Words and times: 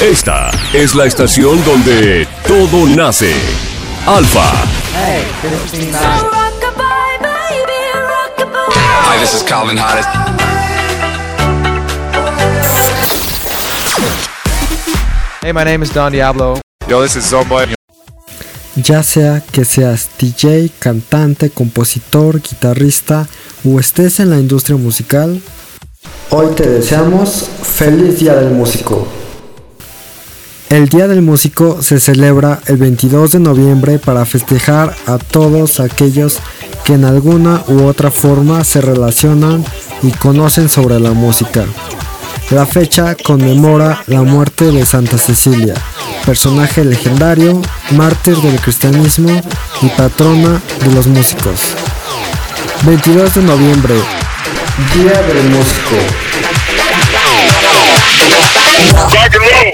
Esta 0.00 0.50
es 0.74 0.94
la 0.94 1.06
estación 1.06 1.64
donde 1.64 2.28
todo 2.46 2.86
nace. 2.86 3.32
Alfa. 4.04 4.44
Hi, 9.08 9.18
this 9.18 9.32
is 9.32 9.42
Calvin 9.42 9.78
Harris. 9.78 10.04
Hey, 15.40 15.54
my 15.54 15.64
name 15.64 15.82
is 15.82 15.94
Don 15.94 16.12
Diablo. 16.12 16.60
Yo, 16.86 17.00
this 17.00 17.16
is 17.16 17.24
Zomboy. 17.24 17.74
Ya 18.74 19.02
sea 19.02 19.42
que 19.50 19.64
seas 19.64 20.10
DJ, 20.18 20.72
cantante, 20.78 21.48
compositor, 21.48 22.42
guitarrista 22.42 23.26
o 23.64 23.80
estés 23.80 24.20
en 24.20 24.28
la 24.28 24.38
industria 24.38 24.76
musical, 24.76 25.40
hoy 26.28 26.54
te 26.54 26.68
deseamos 26.68 27.48
feliz 27.62 28.18
Día 28.18 28.34
del 28.34 28.50
Músico. 28.50 29.15
El 30.68 30.88
Día 30.88 31.06
del 31.06 31.22
Músico 31.22 31.80
se 31.80 32.00
celebra 32.00 32.60
el 32.66 32.76
22 32.76 33.30
de 33.30 33.38
noviembre 33.38 34.00
para 34.00 34.26
festejar 34.26 34.96
a 35.06 35.18
todos 35.18 35.78
aquellos 35.78 36.38
que 36.84 36.94
en 36.94 37.04
alguna 37.04 37.62
u 37.68 37.84
otra 37.84 38.10
forma 38.10 38.64
se 38.64 38.80
relacionan 38.80 39.64
y 40.02 40.10
conocen 40.10 40.68
sobre 40.68 40.98
la 40.98 41.12
música. 41.12 41.64
La 42.50 42.66
fecha 42.66 43.14
conmemora 43.14 44.02
la 44.08 44.22
muerte 44.22 44.72
de 44.72 44.84
Santa 44.84 45.18
Cecilia, 45.18 45.74
personaje 46.24 46.84
legendario, 46.84 47.62
mártir 47.92 48.36
del 48.38 48.60
cristianismo 48.60 49.40
y 49.82 49.88
patrona 49.90 50.60
de 50.84 50.92
los 50.92 51.06
músicos. 51.06 51.60
22 52.84 53.36
de 53.36 53.42
noviembre, 53.42 53.94
Día 54.94 55.22
del 55.22 55.48
Músico. 55.48 56.25